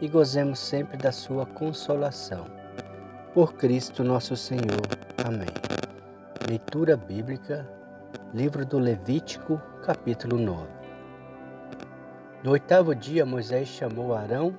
[0.00, 2.46] e gozemos sempre da sua consolação.
[3.32, 4.86] Por Cristo nosso Senhor.
[5.24, 5.48] Amém.
[6.48, 7.68] Leitura bíblica,
[8.32, 10.66] livro do Levítico, capítulo 9.
[12.42, 14.56] No oitavo dia, Moisés chamou Arão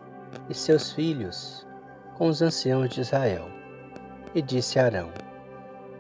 [0.50, 1.66] e seus filhos
[2.16, 3.48] com os anciãos de Israel
[4.34, 5.10] e disse a Arão: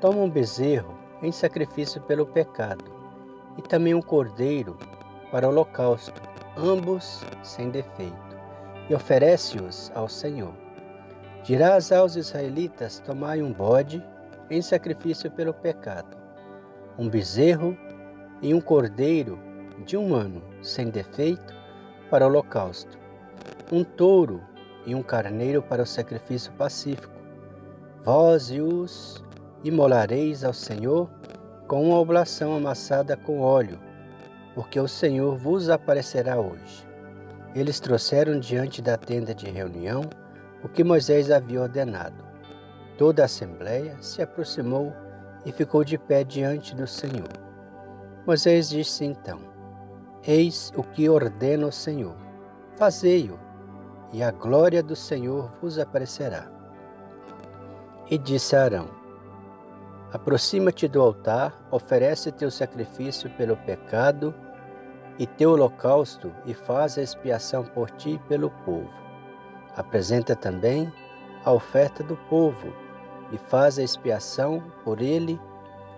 [0.02, 2.86] Toma um bezerro em sacrifício pelo pecado
[3.58, 4.78] e também um cordeiro
[5.32, 6.22] para o holocausto
[6.58, 8.27] ambos sem defeito,
[8.90, 10.54] e oferece-os ao Senhor.
[11.44, 14.04] Dirás aos israelitas: Tomai um bode
[14.50, 16.18] em sacrifício pelo pecado,
[16.98, 17.78] um bezerro
[18.42, 19.40] e um cordeiro
[19.86, 21.54] de um ano sem defeito
[22.10, 22.98] para o holocausto,
[23.72, 24.42] um touro
[24.86, 27.14] e um carneiro para o sacrifício pacífico.
[28.04, 29.24] Vós e os
[29.64, 31.10] imolareis ao Senhor
[31.68, 33.80] com uma oblação amassada com óleo,
[34.56, 36.88] porque o Senhor vos aparecerá hoje.
[37.58, 40.04] Eles trouxeram diante da tenda de reunião
[40.64, 42.24] o que Moisés havia ordenado.
[43.00, 44.94] Toda a assembleia se aproximou
[45.44, 47.28] e ficou de pé diante do Senhor.
[48.28, 49.40] Moisés disse então:
[50.24, 52.16] Eis o que ordena o Senhor:
[52.76, 53.40] fazei-o,
[54.14, 56.48] e a glória do Senhor vos aparecerá.
[58.08, 58.88] E disse a Arão:
[60.14, 64.32] Aproxima-te do altar, oferece teu sacrifício pelo pecado
[65.20, 68.94] e teu holocausto e faz a expiação por ti e pelo povo.
[69.76, 70.92] Apresenta também
[71.44, 72.74] a oferta do povo
[73.32, 75.40] e faz a expiação por ele,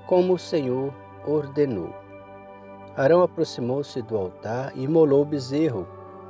[0.08, 0.94] como o Senhor
[1.26, 1.94] ordenou.
[2.96, 5.88] Arão aproximou-se do altar e imolou o bezerro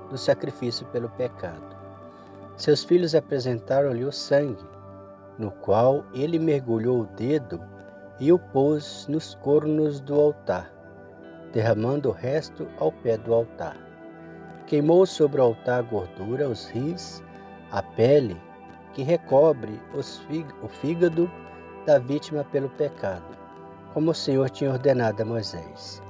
[0.10, 1.78] do sacrifício pelo pecado.
[2.56, 4.68] Seus filhos apresentaram-lhe o sangue,
[5.38, 7.62] no qual ele mergulhou o dedo
[8.20, 10.79] e o pôs nos cornos do altar
[11.54, 13.76] derramando o resto ao pé do altar.
[14.68, 17.24] Queimou sobre o altar a gordura, os rins,
[17.72, 18.38] a pele,
[18.94, 21.30] que recobre o fígado
[21.86, 23.38] da vítima pelo pecado,
[23.94, 26.02] como o Senhor tinha ordenado a Moisés.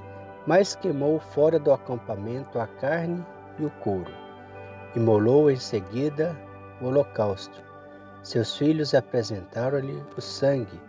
[0.46, 3.24] Mas queimou fora do acampamento a carne
[3.58, 4.10] e o couro.
[4.96, 6.36] Imolou em seguida
[6.80, 7.62] o holocausto.
[8.22, 10.80] Seus filhos apresentaram-lhe o sangue,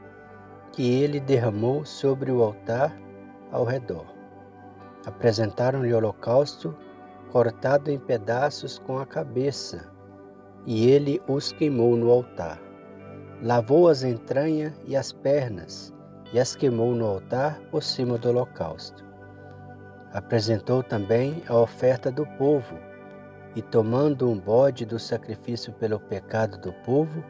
[0.71, 2.97] que ele derramou sobre o altar
[3.51, 4.20] ao redor.
[5.05, 6.75] Apresentaram-lhe o holocausto
[7.31, 9.89] cortado em pedaços com a cabeça,
[10.65, 12.61] e ele os queimou no altar.
[13.41, 15.93] Lavou as entranhas e as pernas,
[16.33, 19.03] e as queimou no altar por cima do holocausto.
[20.13, 22.77] Apresentou também a oferta do povo,
[23.55, 27.23] e tomando um bode do sacrifício pelo pecado do povo,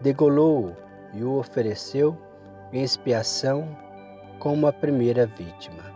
[0.00, 0.74] degolou-o
[1.14, 2.18] e o ofereceu
[2.72, 3.68] em expiação
[4.38, 5.91] como a primeira vítima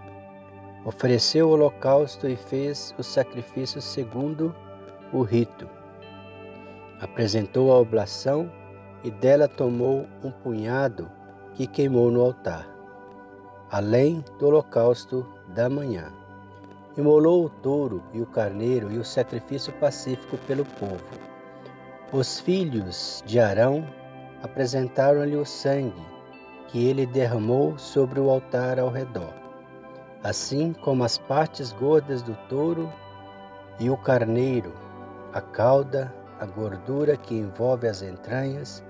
[0.86, 4.54] ofereceu o holocausto e fez o sacrifício segundo
[5.12, 5.69] o rito.
[7.00, 8.48] Apresentou a oblação
[9.02, 11.10] e dela tomou um punhado
[11.54, 12.69] que queimou no altar,
[13.69, 16.12] além do holocausto da manhã.
[16.97, 21.04] Imolou o touro e o carneiro e o sacrifício pacífico pelo povo.
[22.12, 23.84] Os filhos de Arão
[24.41, 26.06] apresentaram-lhe o sangue
[26.68, 29.46] que ele derramou sobre o altar ao redor
[30.28, 32.92] assim como as partes gordas do touro
[33.78, 34.75] e o carneiro,
[35.32, 38.82] a cauda, a gordura que envolve as entranhas,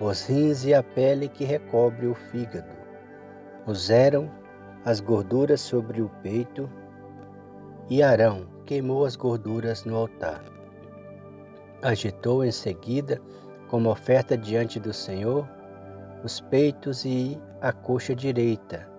[0.00, 2.70] os rins e a pele que recobre o fígado.
[3.64, 4.30] Puseram
[4.84, 6.70] as gorduras sobre o peito
[7.90, 10.44] e Arão queimou as gorduras no altar.
[11.82, 13.20] Agitou em seguida,
[13.68, 15.44] como oferta diante do Senhor,
[16.22, 18.93] os peitos e a coxa direita,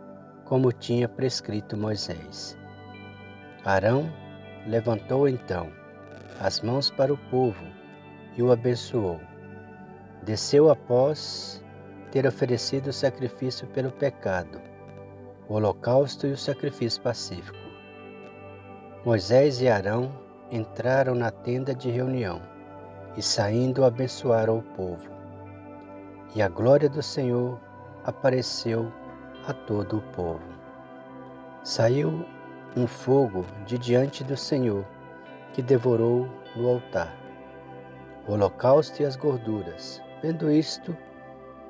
[0.46, 2.58] como tinha prescrito Moisés.
[3.64, 4.12] Arão
[4.66, 5.70] levantou então
[6.40, 7.66] as mãos para o povo
[8.38, 9.20] e o abençoou.
[10.24, 11.64] Desceu após
[12.12, 14.62] ter oferecido o sacrifício pelo pecado,
[15.50, 17.58] o holocausto e o sacrifício pacífico.
[19.04, 20.12] Moisés e Arão
[20.52, 22.42] entraram na tenda de reunião
[23.18, 25.10] e, saindo, abençoaram o povo.
[26.36, 27.60] E a glória do Senhor
[28.04, 28.92] apareceu
[29.48, 30.42] a todo o povo.
[31.64, 32.26] Saiu
[32.76, 34.86] um fogo de diante do Senhor,
[35.54, 37.16] que devorou no altar,
[38.28, 40.02] o holocausto e as gorduras.
[40.22, 40.96] Vendo isto,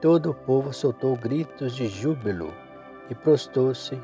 [0.01, 2.53] todo o povo soltou gritos de júbilo
[3.09, 4.01] e prostou-se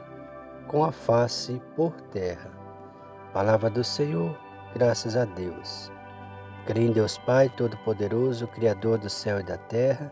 [0.67, 2.51] com a face por terra.
[3.33, 4.37] Palavra do Senhor,
[4.73, 5.91] graças a Deus.
[6.65, 10.11] Creio em Deus Pai Todo-Poderoso, Criador do céu e da terra,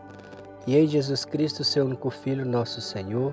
[0.66, 3.32] e em Jesus Cristo, seu único Filho, nosso Senhor,